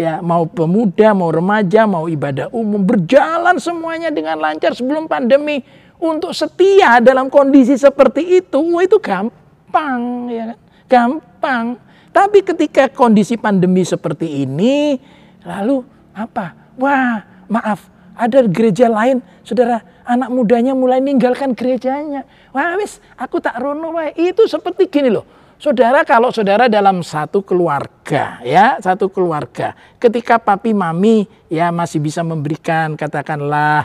ya 0.00 0.24
mau 0.24 0.48
pemuda, 0.48 1.12
mau 1.12 1.28
remaja, 1.28 1.84
mau 1.84 2.08
ibadah 2.08 2.48
umum 2.56 2.80
berjalan 2.80 3.60
semuanya 3.60 4.08
dengan 4.08 4.40
lancar 4.40 4.72
sebelum 4.72 5.04
pandemi 5.04 5.60
untuk 6.00 6.32
setia 6.32 6.96
dalam 7.04 7.28
kondisi 7.28 7.76
seperti 7.76 8.40
itu, 8.40 8.56
wah 8.56 8.80
itu 8.80 8.96
gampang 8.96 10.00
ya 10.32 10.44
kan. 10.56 10.58
Gampang. 10.90 11.66
Tapi 12.10 12.42
ketika 12.42 12.90
kondisi 12.90 13.38
pandemi 13.38 13.86
seperti 13.86 14.42
ini, 14.42 14.98
lalu 15.46 15.86
apa? 16.10 16.74
Wah, 16.74 17.22
maaf, 17.46 17.86
ada 18.18 18.42
gereja 18.50 18.90
lain, 18.90 19.22
saudara, 19.46 19.84
anak 20.02 20.26
mudanya 20.34 20.74
mulai 20.74 20.98
meninggalkan 20.98 21.54
gerejanya. 21.54 22.26
Wah, 22.50 22.74
wis, 22.82 22.98
aku 23.14 23.38
tak 23.38 23.54
rono, 23.62 23.94
wah. 23.94 24.10
Itu 24.10 24.50
seperti 24.50 24.90
gini 24.90 25.14
loh. 25.14 25.22
Saudara, 25.60 26.08
kalau 26.08 26.32
saudara 26.32 26.72
dalam 26.72 27.04
satu 27.04 27.44
keluarga, 27.44 28.40
ya, 28.40 28.80
satu 28.80 29.12
keluarga, 29.12 29.76
ketika 30.00 30.40
papi 30.40 30.72
mami 30.72 31.28
ya 31.52 31.68
masih 31.68 32.00
bisa 32.00 32.24
memberikan 32.24 32.96
katakanlah 32.96 33.84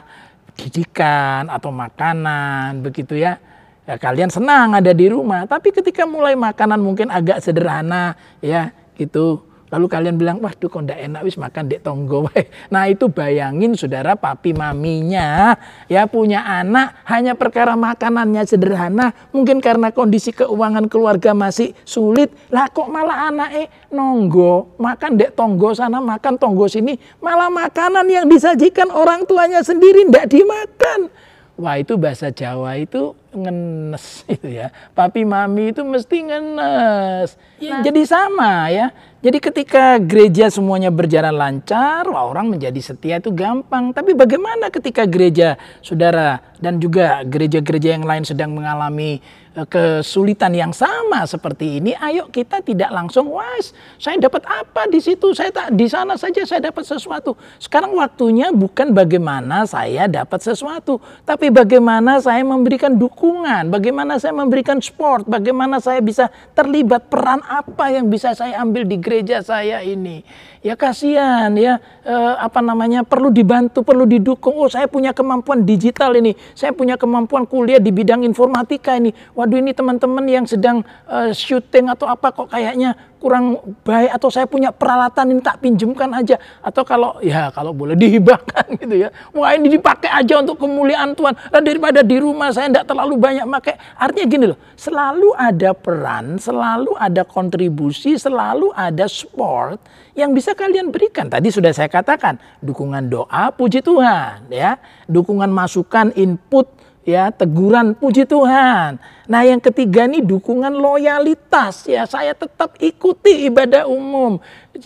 didikan 0.55 1.51
atau 1.51 1.75
makanan, 1.75 2.79
begitu 2.79 3.19
ya 3.19 3.43
ya 3.83 3.99
kalian 3.99 4.31
senang 4.31 4.71
ada 4.71 4.95
di 4.95 5.11
rumah. 5.11 5.43
Tapi 5.51 5.75
ketika 5.75 6.07
mulai 6.07 6.39
makanan 6.39 6.79
mungkin 6.79 7.11
agak 7.11 7.43
sederhana 7.43 8.15
ya 8.39 8.71
gitu. 8.95 9.43
Lalu 9.73 9.85
kalian 9.89 10.15
bilang, 10.21 10.37
wah 10.45 10.53
tuh 10.53 10.69
kok 10.69 10.85
ndak 10.85 11.01
enak 11.01 11.21
wis 11.25 11.41
makan 11.41 11.65
dek 11.65 11.81
tonggo. 11.81 12.29
Nah 12.73 12.85
itu 12.85 13.09
bayangin 13.09 13.73
saudara 13.73 14.13
papi 14.13 14.53
maminya 14.53 15.57
ya 15.89 16.05
punya 16.05 16.45
anak 16.45 17.01
hanya 17.09 17.33
perkara 17.33 17.73
makanannya 17.73 18.45
sederhana. 18.45 19.13
Mungkin 19.33 19.61
karena 19.61 19.89
kondisi 19.89 20.29
keuangan 20.29 20.85
keluarga 20.85 21.33
masih 21.33 21.73
sulit. 21.81 22.29
Lah 22.53 22.69
kok 22.69 22.89
malah 22.89 23.33
anak 23.33 23.49
eh 23.57 23.67
nonggo 23.89 24.77
makan 24.77 25.17
dek 25.17 25.33
tonggo 25.33 25.73
sana 25.73 25.97
makan 25.97 26.37
tonggo 26.37 26.69
sini. 26.69 26.97
Malah 27.21 27.49
makanan 27.49 28.05
yang 28.05 28.25
disajikan 28.29 28.93
orang 28.93 29.25
tuanya 29.25 29.65
sendiri 29.65 30.05
ndak 30.05 30.29
dimakan. 30.29 31.09
Wah 31.55 31.79
itu 31.79 31.95
bahasa 31.95 32.29
Jawa 32.35 32.75
itu 32.75 33.15
ngenes 33.35 34.23
itu 34.35 34.47
ya. 34.47 34.71
Papi 34.95 35.27
mami 35.27 35.75
itu 35.75 35.83
mesti 35.83 36.17
ngenes. 36.25 37.35
Ya, 37.59 37.79
nah. 37.79 37.83
Jadi 37.83 38.01
sama 38.07 38.71
ya. 38.71 38.91
Jadi 39.25 39.41
ketika 39.41 39.97
gereja 39.97 40.53
semuanya 40.53 40.93
berjalan 40.93 41.33
lancar, 41.33 42.05
wah 42.05 42.29
orang 42.29 42.45
menjadi 42.45 42.77
setia 42.77 43.17
itu 43.17 43.33
gampang. 43.33 43.89
Tapi 43.89 44.13
bagaimana 44.13 44.69
ketika 44.69 45.01
gereja 45.09 45.57
saudara 45.81 46.45
dan 46.61 46.77
juga 46.77 47.25
gereja-gereja 47.25 47.97
yang 47.97 48.05
lain 48.05 48.21
sedang 48.21 48.53
mengalami 48.53 49.17
eh, 49.57 49.65
kesulitan 49.65 50.53
yang 50.53 50.69
sama 50.69 51.25
seperti 51.25 51.81
ini, 51.81 51.97
ayo 51.97 52.29
kita 52.29 52.61
tidak 52.61 52.93
langsung 52.93 53.33
was, 53.33 53.73
saya 53.97 54.21
dapat 54.21 54.45
apa 54.45 54.85
di 54.93 55.01
situ, 55.01 55.33
saya 55.33 55.49
tak 55.49 55.73
di 55.73 55.89
sana 55.89 56.21
saja 56.21 56.45
saya 56.45 56.69
dapat 56.69 56.85
sesuatu. 56.85 57.33
Sekarang 57.57 57.97
waktunya 57.97 58.53
bukan 58.53 58.93
bagaimana 58.93 59.65
saya 59.65 60.05
dapat 60.05 60.37
sesuatu, 60.37 61.01
tapi 61.25 61.49
bagaimana 61.49 62.21
saya 62.21 62.45
memberikan 62.45 62.93
dukungan, 62.93 63.24
bagaimana 63.69 64.17
saya 64.17 64.33
memberikan 64.35 64.81
sport, 64.81 65.25
bagaimana 65.25 65.81
saya 65.81 66.01
bisa 66.01 66.29
terlibat? 66.53 67.07
Peran 67.09 67.41
apa 67.45 67.91
yang 67.93 68.09
bisa 68.09 68.33
saya 68.33 68.61
ambil 68.61 68.85
di 68.85 68.97
gereja 68.97 69.41
saya 69.41 69.81
ini. 69.85 70.21
Ya 70.65 70.73
kasihan 70.73 71.53
ya. 71.53 71.77
Eh, 72.01 72.33
apa 72.41 72.57
namanya 72.57 73.05
perlu 73.05 73.29
dibantu, 73.29 73.85
perlu 73.85 74.09
didukung. 74.09 74.57
Oh 74.57 74.65
saya 74.65 74.89
punya 74.89 75.13
kemampuan 75.13 75.61
digital 75.61 76.17
ini, 76.17 76.33
saya 76.57 76.73
punya 76.73 76.97
kemampuan 76.97 77.45
kuliah 77.45 77.77
di 77.77 77.93
bidang 77.93 78.25
informatika 78.25 78.97
ini. 78.97 79.13
Waduh 79.37 79.61
ini 79.61 79.77
teman-teman 79.77 80.25
yang 80.25 80.49
sedang 80.49 80.81
eh, 81.05 81.29
syuting 81.37 81.93
atau 81.93 82.09
apa 82.09 82.33
kok 82.33 82.49
kayaknya 82.49 82.97
kurang 83.21 83.61
baik 83.85 84.17
atau 84.17 84.29
saya 84.33 84.49
punya 84.49 84.73
peralatan 84.73 85.37
ini 85.37 85.41
tak 85.45 85.61
pinjamkan 85.61 86.09
aja. 86.17 86.41
Atau 86.65 86.81
kalau 86.81 87.21
ya 87.21 87.53
kalau 87.53 87.69
boleh 87.69 87.93
dihibahkan 87.93 88.65
gitu 88.81 89.05
ya. 89.05 89.13
Wah 89.37 89.53
ini 89.53 89.69
dipakai 89.69 90.09
aja 90.09 90.41
untuk 90.41 90.57
kemuliaan 90.57 91.13
Tuhan. 91.13 91.37
Dan 91.53 91.61
daripada 91.61 92.01
di 92.01 92.17
rumah 92.17 92.49
saya 92.49 92.73
tidak 92.73 92.89
terlalu 92.89 93.21
banyak 93.21 93.45
pakai 93.45 93.77
artinya 94.01 94.27
gini 94.27 94.45
loh 94.49 94.59
selalu 94.75 95.31
ada 95.33 95.71
peran 95.71 96.35
selalu 96.35 96.93
ada 96.99 97.23
kontribusi 97.23 98.19
selalu 98.19 98.75
ada 98.75 99.07
support 99.07 99.79
yang 100.15 100.31
bisa 100.31 100.54
kalian 100.55 100.89
berikan. 100.89 101.27
Tadi 101.27 101.51
sudah 101.51 101.75
saya 101.75 101.91
katakan 101.91 102.39
dukungan 102.63 103.11
doa 103.11 103.51
puji 103.51 103.83
Tuhan 103.83 104.47
ya. 104.49 104.79
Dukungan 105.05 105.51
masukan 105.51 106.15
input 106.15 106.71
ya 107.05 107.29
teguran 107.29 107.93
puji 107.93 108.25
Tuhan. 108.25 108.97
Nah 109.29 109.41
yang 109.45 109.61
ketiga 109.61 110.09
nih 110.09 110.25
dukungan 110.25 110.73
loyalitas 110.73 111.85
ya. 111.85 112.09
Saya 112.09 112.33
tetap 112.33 112.73
ikuti 112.81 113.45
ibadah 113.45 113.85
umum 113.85 114.41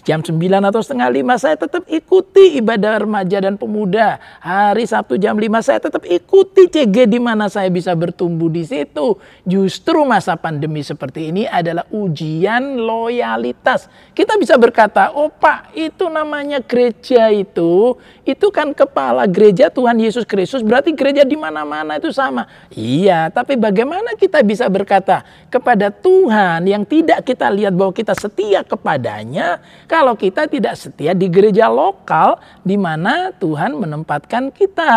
jam 0.05 0.21
9 0.21 0.37
atau 0.69 0.81
setengah 0.81 1.09
5 1.09 1.41
saya 1.41 1.55
tetap 1.57 1.83
ikuti 1.89 2.61
ibadah 2.61 3.01
remaja 3.01 3.37
dan 3.41 3.57
pemuda. 3.57 4.21
Hari 4.41 4.85
Sabtu 4.85 5.17
jam 5.17 5.33
5 5.33 5.65
saya 5.65 5.79
tetap 5.81 6.05
ikuti 6.05 6.69
CG 6.69 7.09
di 7.09 7.17
mana 7.17 7.49
saya 7.49 7.67
bisa 7.73 7.93
bertumbuh 7.97 8.47
di 8.47 8.63
situ. 8.65 9.17
Justru 9.43 10.05
masa 10.05 10.37
pandemi 10.37 10.85
seperti 10.85 11.33
ini 11.33 11.43
adalah 11.49 11.89
ujian 11.89 12.77
loyalitas. 12.77 13.89
Kita 14.13 14.37
bisa 14.37 14.55
berkata 14.61 15.09
oh 15.17 15.33
pak 15.33 15.73
itu 15.73 16.05
namanya 16.07 16.61
gereja 16.61 17.33
itu 17.33 17.97
itu 18.23 18.47
kan 18.53 18.69
kepala 18.77 19.25
gereja 19.25 19.73
Tuhan 19.73 19.97
Yesus 19.97 20.23
Kristus 20.25 20.61
berarti 20.61 20.93
gereja 20.93 21.25
di 21.25 21.33
mana-mana 21.33 21.97
itu 21.97 22.13
sama. 22.13 22.45
Iya 22.69 23.33
tapi 23.33 23.57
bagaimana 23.57 24.13
kita 24.13 24.45
bisa 24.45 24.69
berkata 24.69 25.25
kepada 25.49 25.89
Tuhan 25.89 26.61
yang 26.69 26.85
tidak 26.85 27.25
kita 27.25 27.49
lihat 27.49 27.73
bahwa 27.73 27.89
kita 27.89 28.13
setia 28.13 28.61
kepadanya 28.61 29.57
kalau 29.89 30.13
kita 30.13 30.45
tidak 30.45 30.77
setia 30.77 31.17
di 31.17 31.25
gereja 31.25 31.65
lokal 31.65 32.37
di 32.61 32.77
mana 32.77 33.33
Tuhan 33.33 33.73
menempatkan 33.73 34.53
kita. 34.53 34.95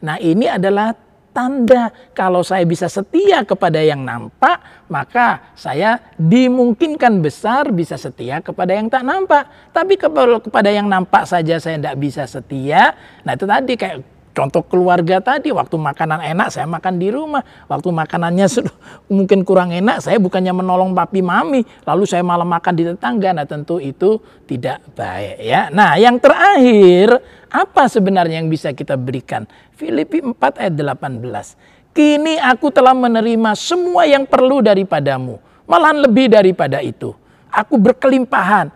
Nah, 0.00 0.16
ini 0.16 0.48
adalah 0.48 0.96
tanda 1.38 1.94
kalau 2.16 2.42
saya 2.42 2.66
bisa 2.66 2.90
setia 2.90 3.46
kepada 3.46 3.78
yang 3.78 4.02
nampak, 4.02 4.88
maka 4.90 5.54
saya 5.54 6.00
dimungkinkan 6.18 7.22
besar 7.22 7.70
bisa 7.70 7.94
setia 7.94 8.42
kepada 8.42 8.74
yang 8.74 8.90
tak 8.90 9.06
nampak. 9.06 9.46
Tapi 9.70 9.94
kepada 9.94 10.72
yang 10.72 10.90
nampak 10.90 11.28
saja 11.28 11.62
saya 11.62 11.78
tidak 11.78 11.96
bisa 12.00 12.26
setia. 12.26 12.96
Nah 13.22 13.38
itu 13.38 13.46
tadi 13.46 13.78
kayak 13.78 14.17
Contoh 14.38 14.62
keluarga 14.62 15.18
tadi, 15.18 15.50
waktu 15.50 15.74
makanan 15.74 16.22
enak 16.22 16.54
saya 16.54 16.70
makan 16.70 16.94
di 16.94 17.10
rumah. 17.10 17.42
Waktu 17.66 17.90
makanannya 17.90 18.46
mungkin 19.10 19.42
kurang 19.42 19.74
enak, 19.74 19.98
saya 19.98 20.22
bukannya 20.22 20.54
menolong 20.54 20.94
papi 20.94 21.26
mami, 21.26 21.66
lalu 21.82 22.06
saya 22.06 22.22
malah 22.22 22.46
makan 22.46 22.70
di 22.78 22.86
tetangga. 22.86 23.34
Nah 23.34 23.50
tentu 23.50 23.82
itu 23.82 24.22
tidak 24.46 24.78
baik 24.94 25.42
ya. 25.42 25.74
Nah 25.74 25.98
yang 25.98 26.22
terakhir, 26.22 27.18
apa 27.50 27.90
sebenarnya 27.90 28.38
yang 28.38 28.46
bisa 28.46 28.70
kita 28.70 28.94
berikan? 28.94 29.42
Filipi 29.74 30.22
4 30.22 30.38
ayat 30.38 30.74
18. 30.78 31.90
Kini 31.90 32.38
aku 32.38 32.70
telah 32.70 32.94
menerima 32.94 33.58
semua 33.58 34.06
yang 34.06 34.22
perlu 34.22 34.62
daripadamu. 34.62 35.42
Malahan 35.66 35.98
lebih 36.06 36.30
daripada 36.30 36.78
itu. 36.78 37.10
Aku 37.50 37.74
berkelimpahan 37.74 38.70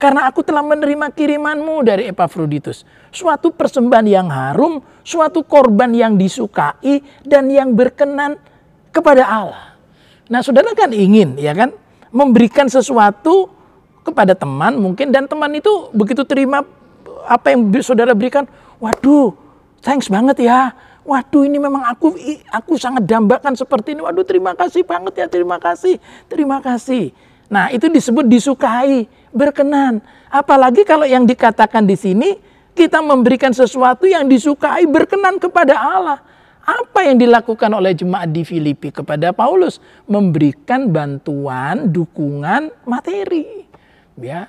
karena 0.00 0.24
aku 0.24 0.40
telah 0.40 0.64
menerima 0.64 1.12
kirimanmu 1.12 1.84
dari 1.84 2.08
Epafroditus. 2.08 2.88
Suatu 3.12 3.52
persembahan 3.52 4.08
yang 4.08 4.32
harum, 4.32 4.80
suatu 5.04 5.44
korban 5.44 5.92
yang 5.92 6.16
disukai 6.16 7.04
dan 7.28 7.52
yang 7.52 7.76
berkenan 7.76 8.40
kepada 8.88 9.28
Allah. 9.28 9.76
Nah 10.32 10.40
saudara 10.40 10.72
kan 10.72 10.88
ingin 10.96 11.36
ya 11.36 11.52
kan 11.52 11.76
memberikan 12.08 12.72
sesuatu 12.72 13.52
kepada 14.00 14.32
teman 14.32 14.80
mungkin 14.80 15.12
dan 15.12 15.28
teman 15.28 15.52
itu 15.52 15.92
begitu 15.92 16.24
terima 16.24 16.64
apa 17.28 17.52
yang 17.52 17.68
saudara 17.84 18.16
berikan, 18.16 18.48
waduh, 18.80 19.36
thanks 19.84 20.08
banget 20.08 20.48
ya. 20.48 20.72
Waduh 21.02 21.42
ini 21.42 21.58
memang 21.58 21.82
aku 21.82 22.14
aku 22.48 22.78
sangat 22.78 23.04
dambakan 23.04 23.58
seperti 23.58 23.98
ini. 23.98 24.06
Waduh 24.06 24.22
terima 24.22 24.54
kasih 24.54 24.86
banget 24.86 25.14
ya, 25.20 25.26
terima 25.26 25.58
kasih, 25.58 25.98
terima 26.30 26.58
kasih. 26.62 27.10
Nah 27.50 27.68
itu 27.74 27.90
disebut 27.90 28.24
disukai, 28.24 29.10
berkenan. 29.34 30.00
Apalagi 30.30 30.86
kalau 30.86 31.04
yang 31.04 31.26
dikatakan 31.26 31.84
di 31.84 31.98
sini 31.98 32.30
kita 32.72 33.04
memberikan 33.04 33.52
sesuatu 33.52 34.08
yang 34.08 34.28
disukai, 34.28 34.88
berkenan 34.88 35.36
kepada 35.36 35.76
Allah. 35.76 36.18
Apa 36.62 37.02
yang 37.02 37.18
dilakukan 37.18 37.70
oleh 37.74 37.90
jemaat 37.90 38.30
di 38.30 38.46
Filipi 38.46 38.94
kepada 38.94 39.34
Paulus? 39.34 39.82
Memberikan 40.06 40.88
bantuan, 40.94 41.90
dukungan 41.90 42.70
materi. 42.86 43.66
Ya. 44.14 44.46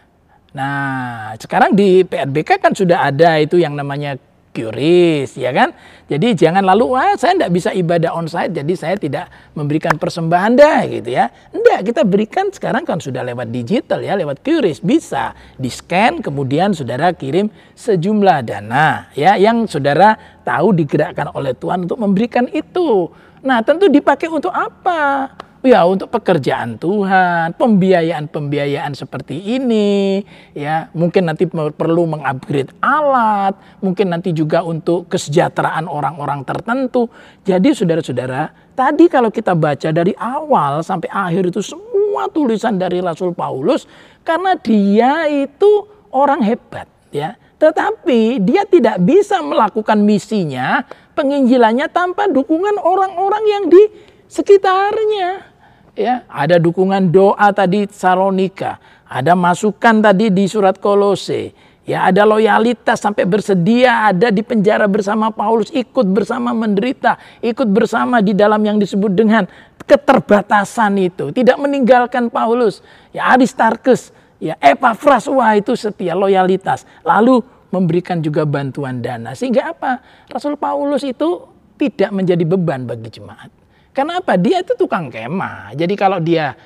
Nah, 0.53 1.33
sekarang 1.41 1.73
di 1.73 2.05
PRBK 2.05 2.61
kan 2.61 2.77
sudah 2.77 3.09
ada 3.09 3.41
itu 3.41 3.57
yang 3.57 3.73
namanya 3.73 4.21
Curis, 4.53 5.33
ya 5.33 5.49
kan? 5.49 5.73
Jadi 6.05 6.37
jangan 6.37 6.61
lalu 6.61 6.93
wah 6.93 7.17
saya 7.17 7.33
tidak 7.33 7.51
bisa 7.57 7.73
ibadah 7.73 8.13
onsite, 8.13 8.53
jadi 8.53 8.73
saya 8.77 8.95
tidak 9.01 9.25
memberikan 9.57 9.97
persembahan 9.97 10.53
dah 10.53 10.85
gitu 10.85 11.09
ya. 11.09 11.33
Enggak, 11.49 11.89
kita 11.89 12.01
berikan 12.05 12.53
sekarang 12.53 12.85
kan 12.85 13.01
sudah 13.01 13.25
lewat 13.25 13.49
digital 13.49 13.97
ya, 14.05 14.13
lewat 14.13 14.45
Curis 14.45 14.77
bisa 14.77 15.33
di 15.57 15.73
scan 15.73 16.21
kemudian 16.21 16.77
saudara 16.77 17.09
kirim 17.17 17.49
sejumlah 17.73 18.45
dana 18.45 19.09
ya 19.17 19.33
yang 19.41 19.65
saudara 19.65 20.13
tahu 20.45 20.77
digerakkan 20.77 21.33
oleh 21.33 21.57
Tuhan 21.57 21.89
untuk 21.89 21.97
memberikan 21.97 22.45
itu. 22.53 23.09
Nah, 23.41 23.65
tentu 23.65 23.89
dipakai 23.89 24.29
untuk 24.29 24.53
apa? 24.53 25.33
Ya 25.63 25.87
untuk 25.87 26.11
pekerjaan 26.11 26.75
Tuhan, 26.75 27.55
pembiayaan-pembiayaan 27.55 28.91
seperti 28.93 29.39
ini, 29.39 30.19
ya 30.51 30.91
mungkin 30.91 31.31
nanti 31.31 31.47
perlu 31.49 32.03
mengupgrade 32.03 32.75
alat, 32.83 33.55
mungkin 33.79 34.11
nanti 34.11 34.35
juga 34.35 34.61
untuk 34.61 35.07
kesejahteraan 35.07 35.87
orang-orang 35.87 36.43
tertentu. 36.43 37.07
Jadi 37.47 37.71
saudara-saudara, 37.71 38.51
tadi 38.75 39.07
kalau 39.07 39.31
kita 39.31 39.55
baca 39.55 39.89
dari 39.95 40.11
awal 40.19 40.83
sampai 40.83 41.07
akhir 41.07 41.55
itu 41.55 41.63
semua 41.63 42.27
tulisan 42.27 42.75
dari 42.75 42.99
Rasul 42.99 43.31
Paulus, 43.31 43.87
karena 44.27 44.59
dia 44.59 45.31
itu 45.31 45.87
orang 46.11 46.43
hebat, 46.43 46.91
ya. 47.09 47.39
Tetapi 47.55 48.43
dia 48.43 48.67
tidak 48.67 48.99
bisa 48.99 49.39
melakukan 49.39 50.03
misinya, 50.03 50.83
penginjilannya 51.15 51.87
tanpa 51.87 52.27
dukungan 52.27 52.75
orang-orang 52.83 53.43
yang 53.47 53.63
di 53.71 54.11
sekitarnya 54.27 55.52
ya 55.93 56.25
ada 56.29 56.57
dukungan 56.57 57.09
doa 57.13 57.49
tadi 57.53 57.85
Salonika, 57.89 58.81
ada 59.05 59.37
masukan 59.37 60.01
tadi 60.01 60.33
di 60.33 60.45
surat 60.49 60.77
Kolose, 60.81 61.53
ya 61.85 62.09
ada 62.09 62.25
loyalitas 62.25 62.99
sampai 62.99 63.23
bersedia 63.29 64.09
ada 64.09 64.33
di 64.33 64.41
penjara 64.41 64.89
bersama 64.89 65.29
Paulus, 65.29 65.69
ikut 65.69 66.07
bersama 66.09 66.51
menderita, 66.51 67.17
ikut 67.39 67.69
bersama 67.69 68.19
di 68.19 68.33
dalam 68.33 68.61
yang 68.65 68.77
disebut 68.81 69.13
dengan 69.13 69.45
keterbatasan 69.85 70.97
itu, 70.99 71.29
tidak 71.31 71.57
meninggalkan 71.61 72.27
Paulus, 72.33 72.81
ya 73.13 73.33
Aristarchus, 73.35 74.11
ya 74.41 74.57
Epaphras, 74.59 75.29
wah 75.29 75.53
itu 75.53 75.77
setia 75.77 76.17
loyalitas, 76.17 76.87
lalu 77.05 77.43
memberikan 77.73 78.21
juga 78.21 78.45
bantuan 78.45 79.01
dana, 79.01 79.33
sehingga 79.33 79.73
apa? 79.73 80.01
Rasul 80.29 80.57
Paulus 80.61 81.01
itu 81.01 81.49
tidak 81.73 82.13
menjadi 82.13 82.45
beban 82.45 82.85
bagi 82.85 83.09
jemaat 83.09 83.62
karena 83.93 84.19
apa? 84.19 84.33
Dia 84.35 84.65
itu 84.65 84.73
tukang 84.73 85.13
kemah. 85.13 85.77
Jadi 85.77 85.93
kalau 85.93 86.17
dia 86.17 86.57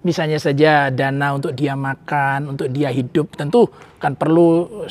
misalnya 0.00 0.40
saja 0.40 0.88
dana 0.88 1.36
untuk 1.36 1.52
dia 1.52 1.76
makan, 1.76 2.56
untuk 2.56 2.72
dia 2.72 2.88
hidup, 2.88 3.36
tentu 3.36 3.68
kan 4.00 4.16
perlu 4.16 4.84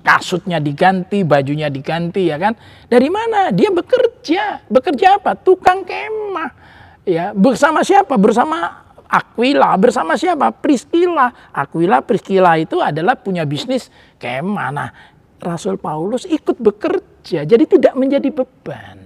kasutnya 0.00 0.56
diganti, 0.56 1.22
bajunya 1.28 1.68
diganti 1.68 2.32
ya 2.32 2.40
kan. 2.40 2.56
Dari 2.88 3.08
mana? 3.12 3.52
Dia 3.52 3.68
bekerja. 3.68 4.64
Bekerja 4.64 5.20
apa? 5.20 5.36
Tukang 5.36 5.84
kemah. 5.84 6.50
Ya, 7.04 7.36
bersama 7.36 7.84
siapa? 7.84 8.16
Bersama 8.16 8.88
Aquila, 9.06 9.76
bersama 9.78 10.18
siapa? 10.18 10.50
Priscilla. 10.50 11.30
Aquila, 11.54 12.02
Priscilla 12.02 12.58
itu 12.58 12.82
adalah 12.82 13.14
punya 13.14 13.46
bisnis 13.46 13.92
kemah. 14.18 14.70
Nah, 14.74 14.90
Rasul 15.36 15.76
Paulus 15.76 16.24
ikut 16.24 16.56
bekerja, 16.58 17.44
jadi 17.44 17.64
tidak 17.68 17.94
menjadi 17.94 18.32
beban. 18.32 18.98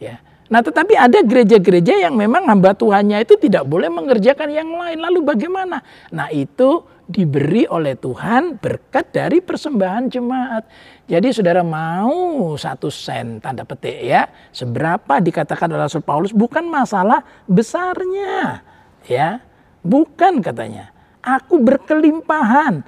Ya, 0.00 0.18
Nah 0.46 0.62
tetapi 0.62 0.94
ada 0.94 1.18
gereja-gereja 1.26 2.06
yang 2.06 2.14
memang 2.14 2.46
hamba 2.46 2.70
Tuhannya 2.72 3.22
itu 3.26 3.34
tidak 3.38 3.66
boleh 3.66 3.90
mengerjakan 3.90 4.50
yang 4.50 4.70
lain. 4.70 5.02
Lalu 5.02 5.26
bagaimana? 5.26 5.82
Nah 6.14 6.30
itu 6.30 6.86
diberi 7.06 7.66
oleh 7.70 7.94
Tuhan 7.94 8.58
berkat 8.58 9.14
dari 9.14 9.38
persembahan 9.38 10.10
jemaat. 10.10 10.66
Jadi 11.06 11.30
saudara 11.30 11.62
mau 11.62 12.54
satu 12.58 12.90
sen 12.90 13.38
tanda 13.38 13.62
petik 13.62 13.98
ya. 14.02 14.26
Seberapa 14.50 15.22
dikatakan 15.22 15.70
oleh 15.70 15.86
Rasul 15.86 16.02
Paulus 16.02 16.34
bukan 16.34 16.66
masalah 16.66 17.22
besarnya. 17.46 18.62
ya 19.06 19.38
Bukan 19.86 20.42
katanya. 20.42 20.90
Aku 21.22 21.62
berkelimpahan. 21.62 22.82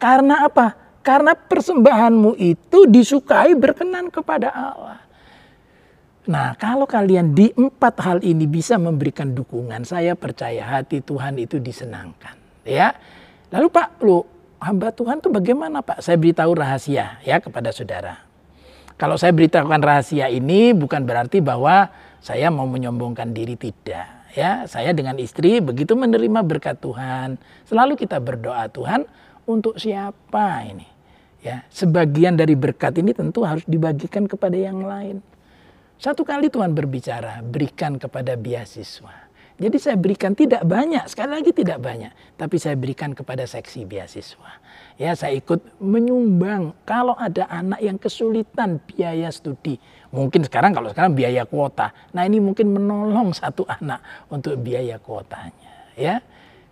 Karena 0.00 0.48
apa? 0.48 0.72
Karena 1.04 1.36
persembahanmu 1.36 2.36
itu 2.40 2.88
disukai 2.88 3.52
berkenan 3.56 4.08
kepada 4.08 4.48
Allah. 4.52 5.09
Nah, 6.28 6.52
kalau 6.60 6.84
kalian 6.84 7.32
di 7.32 7.48
empat 7.56 7.96
hal 8.04 8.18
ini 8.20 8.44
bisa 8.44 8.76
memberikan 8.76 9.32
dukungan, 9.32 9.88
saya 9.88 10.12
percaya 10.12 10.60
hati 10.60 11.00
Tuhan 11.00 11.40
itu 11.40 11.56
disenangkan. 11.56 12.36
Ya, 12.68 12.92
lalu 13.48 13.72
Pak, 13.72 14.04
lu 14.04 14.28
hamba 14.60 14.92
Tuhan 14.92 15.24
tuh 15.24 15.32
bagaimana 15.32 15.80
Pak? 15.80 16.04
Saya 16.04 16.20
beritahu 16.20 16.52
rahasia 16.52 17.16
ya 17.24 17.40
kepada 17.40 17.72
saudara. 17.72 18.20
Kalau 19.00 19.16
saya 19.16 19.32
beritahukan 19.32 19.80
rahasia 19.80 20.28
ini 20.28 20.76
bukan 20.76 21.08
berarti 21.08 21.40
bahwa 21.40 21.88
saya 22.20 22.52
mau 22.52 22.68
menyombongkan 22.68 23.32
diri 23.32 23.56
tidak. 23.56 24.28
Ya, 24.36 24.68
saya 24.68 24.92
dengan 24.92 25.16
istri 25.16 25.58
begitu 25.58 25.96
menerima 25.96 26.44
berkat 26.44 26.84
Tuhan, 26.84 27.40
selalu 27.64 27.96
kita 27.96 28.20
berdoa 28.20 28.68
Tuhan 28.68 29.08
untuk 29.48 29.80
siapa 29.80 30.68
ini. 30.68 30.86
Ya, 31.40 31.64
sebagian 31.72 32.36
dari 32.36 32.52
berkat 32.52 33.00
ini 33.00 33.16
tentu 33.16 33.40
harus 33.48 33.64
dibagikan 33.64 34.28
kepada 34.28 34.54
yang 34.54 34.84
lain. 34.84 35.24
Satu 36.00 36.24
kali 36.24 36.48
Tuhan 36.48 36.72
berbicara, 36.72 37.44
berikan 37.44 38.00
kepada 38.00 38.32
beasiswa. 38.32 39.28
Jadi 39.60 39.76
saya 39.76 40.00
berikan 40.00 40.32
tidak 40.32 40.64
banyak, 40.64 41.04
sekali 41.04 41.36
lagi 41.36 41.52
tidak 41.52 41.76
banyak, 41.76 42.08
tapi 42.40 42.56
saya 42.56 42.72
berikan 42.72 43.12
kepada 43.12 43.44
seksi 43.44 43.84
beasiswa. 43.84 44.64
Ya, 44.96 45.12
saya 45.12 45.36
ikut 45.36 45.60
menyumbang 45.76 46.72
kalau 46.88 47.12
ada 47.20 47.44
anak 47.52 47.84
yang 47.84 48.00
kesulitan 48.00 48.80
biaya 48.80 49.28
studi. 49.28 49.76
Mungkin 50.08 50.48
sekarang 50.48 50.72
kalau 50.72 50.88
sekarang 50.88 51.12
biaya 51.12 51.44
kuota. 51.44 51.92
Nah, 52.16 52.24
ini 52.24 52.40
mungkin 52.40 52.72
menolong 52.72 53.36
satu 53.36 53.68
anak 53.68 54.00
untuk 54.32 54.56
biaya 54.56 54.96
kuotanya, 54.96 55.92
ya. 56.00 56.24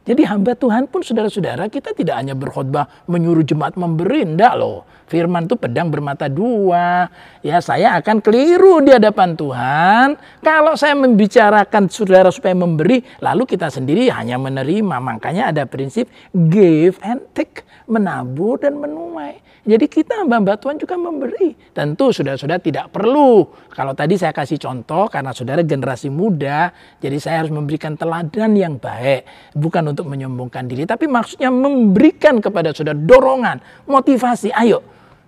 Jadi 0.08 0.24
hamba 0.24 0.56
Tuhan 0.56 0.88
pun 0.88 1.04
saudara-saudara 1.04 1.68
kita 1.68 1.92
tidak 1.92 2.16
hanya 2.16 2.32
berkhotbah 2.32 2.88
menyuruh 3.04 3.44
jemaat 3.44 3.76
memberi, 3.76 4.24
enggak 4.24 4.56
loh. 4.56 4.88
Firman 5.04 5.44
itu 5.44 5.56
pedang 5.56 5.92
bermata 5.92 6.32
dua. 6.32 7.12
Ya 7.44 7.60
saya 7.60 8.00
akan 8.00 8.24
keliru 8.24 8.80
di 8.80 8.96
hadapan 8.96 9.36
Tuhan. 9.36 10.16
Kalau 10.40 10.80
saya 10.80 10.96
membicarakan 10.96 11.92
saudara 11.92 12.32
supaya 12.32 12.56
memberi, 12.56 13.04
lalu 13.20 13.44
kita 13.44 13.68
sendiri 13.68 14.08
hanya 14.08 14.40
menerima. 14.40 14.96
Makanya 14.96 15.52
ada 15.52 15.68
prinsip 15.68 16.08
give 16.32 16.96
and 17.04 17.20
take, 17.36 17.67
menabur 17.88 18.60
dan 18.60 18.76
menuai. 18.76 19.40
Jadi 19.68 19.84
kita 19.88 20.24
hamba 20.24 20.56
Tuhan 20.56 20.76
juga 20.80 20.96
memberi. 20.96 21.52
Tentu 21.72 22.08
saudara-saudara 22.08 22.60
tidak 22.60 22.88
perlu. 22.88 23.48
Kalau 23.72 23.92
tadi 23.92 24.16
saya 24.16 24.32
kasih 24.32 24.56
contoh 24.56 25.08
karena 25.12 25.32
saudara 25.32 25.60
generasi 25.60 26.08
muda, 26.08 26.72
jadi 27.00 27.16
saya 27.20 27.44
harus 27.44 27.52
memberikan 27.52 27.96
teladan 27.96 28.56
yang 28.56 28.80
baik. 28.80 29.28
Bukan 29.56 29.92
untuk 29.92 30.08
menyombongkan 30.08 30.68
diri, 30.68 30.88
tapi 30.88 31.04
maksudnya 31.04 31.52
memberikan 31.52 32.40
kepada 32.40 32.72
saudara 32.72 32.96
dorongan, 32.96 33.60
motivasi. 33.84 34.52
Ayo, 34.52 34.80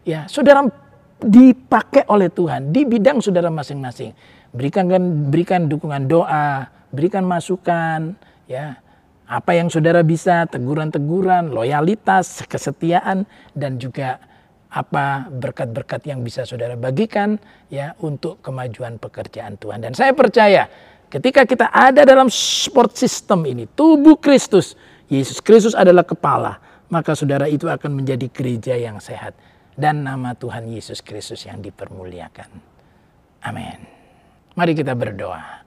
ya 0.05 0.25
saudara 0.29 0.64
dipakai 1.20 2.09
oleh 2.09 2.33
Tuhan 2.33 2.73
di 2.73 2.88
bidang 2.88 3.20
saudara 3.20 3.53
masing-masing. 3.53 4.12
Berikan 4.57 4.88
berikan 5.29 5.68
dukungan 5.68 6.09
doa, 6.09 6.64
berikan 6.90 7.29
masukan, 7.29 8.16
ya 8.49 8.81
apa 9.30 9.54
yang 9.54 9.70
saudara 9.70 10.02
bisa, 10.02 10.42
teguran-teguran, 10.50 11.54
loyalitas, 11.54 12.42
kesetiaan, 12.50 13.22
dan 13.54 13.78
juga 13.78 14.18
apa 14.70 15.30
berkat-berkat 15.30 16.10
yang 16.10 16.26
bisa 16.26 16.42
saudara 16.42 16.74
bagikan 16.74 17.38
ya 17.70 17.94
untuk 18.02 18.42
kemajuan 18.42 18.98
pekerjaan 18.98 19.54
Tuhan. 19.54 19.86
Dan 19.86 19.94
saya 19.94 20.10
percaya 20.18 20.66
ketika 21.06 21.46
kita 21.46 21.70
ada 21.70 22.02
dalam 22.02 22.26
sport 22.26 22.98
system 22.98 23.46
ini, 23.46 23.70
tubuh 23.70 24.18
Kristus, 24.18 24.74
Yesus 25.06 25.38
Kristus 25.38 25.78
adalah 25.78 26.02
kepala, 26.02 26.58
maka 26.90 27.14
saudara 27.14 27.46
itu 27.46 27.70
akan 27.70 28.02
menjadi 28.02 28.26
gereja 28.34 28.74
yang 28.74 28.98
sehat 28.98 29.38
dan 29.78 30.02
nama 30.02 30.34
Tuhan 30.34 30.66
Yesus 30.66 31.06
Kristus 31.06 31.46
yang 31.46 31.62
dipermuliakan. 31.62 32.50
Amin. 33.46 33.78
Mari 34.58 34.74
kita 34.74 34.98
berdoa. 34.98 35.62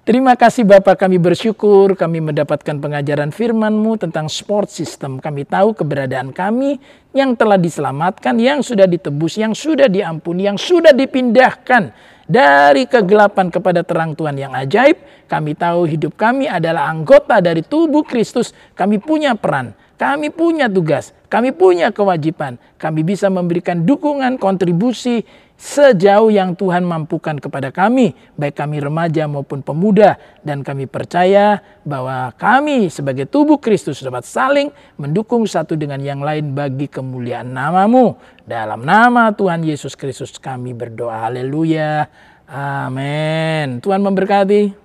Terima 0.00 0.32
kasih 0.32 0.64
Bapak 0.64 0.96
kami 0.96 1.20
bersyukur 1.20 1.92
kami 1.92 2.24
mendapatkan 2.24 2.72
pengajaran 2.72 3.28
firman-Mu 3.36 4.00
tentang 4.00 4.32
sport 4.32 4.72
system. 4.72 5.20
Kami 5.20 5.44
tahu 5.44 5.76
keberadaan 5.76 6.32
kami 6.32 6.80
yang 7.12 7.36
telah 7.36 7.60
diselamatkan, 7.60 8.40
yang 8.40 8.64
sudah 8.64 8.88
ditebus, 8.88 9.36
yang 9.36 9.52
sudah 9.52 9.92
diampuni, 9.92 10.48
yang 10.48 10.56
sudah 10.56 10.96
dipindahkan 10.96 11.92
dari 12.24 12.88
kegelapan 12.88 13.52
kepada 13.52 13.84
terang 13.84 14.16
Tuhan 14.16 14.40
yang 14.40 14.56
ajaib. 14.56 14.96
Kami 15.28 15.52
tahu 15.52 15.84
hidup 15.84 16.16
kami 16.16 16.48
adalah 16.48 16.88
anggota 16.88 17.44
dari 17.44 17.60
tubuh 17.60 18.00
Kristus. 18.00 18.56
Kami 18.72 19.04
punya 19.04 19.36
peran, 19.36 19.76
kami 20.00 20.32
punya 20.32 20.64
tugas, 20.72 21.12
kami 21.28 21.52
punya 21.52 21.92
kewajiban. 21.92 22.56
Kami 22.80 23.04
bisa 23.04 23.28
memberikan 23.28 23.84
dukungan, 23.84 24.40
kontribusi, 24.40 25.28
sejauh 25.60 26.32
yang 26.32 26.56
Tuhan 26.56 26.88
mampukan 26.88 27.36
kepada 27.36 27.68
kami, 27.68 28.16
baik 28.40 28.56
kami 28.56 28.80
remaja 28.80 29.28
maupun 29.28 29.60
pemuda, 29.60 30.16
dan 30.40 30.64
kami 30.64 30.88
percaya 30.88 31.60
bahwa 31.84 32.32
kami 32.40 32.88
sebagai 32.88 33.28
tubuh 33.28 33.60
Kristus 33.60 34.00
dapat 34.00 34.24
saling 34.24 34.72
mendukung 34.96 35.44
satu 35.44 35.76
dengan 35.76 36.00
yang 36.00 36.24
lain 36.24 36.56
bagi 36.56 36.88
kemuliaan 36.88 37.52
namamu. 37.52 38.16
Dalam 38.48 38.88
nama 38.88 39.36
Tuhan 39.36 39.60
Yesus 39.60 39.92
Kristus 39.92 40.40
kami 40.40 40.72
berdoa. 40.72 41.28
Haleluya. 41.28 42.08
Amin. 42.48 43.84
Tuhan 43.84 44.00
memberkati. 44.00 44.79